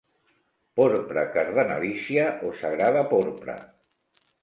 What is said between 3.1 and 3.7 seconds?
porpra.